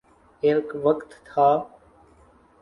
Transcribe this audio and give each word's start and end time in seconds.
ایک 0.43 0.67
وقت 0.83 1.09
تھا۔ 1.25 1.47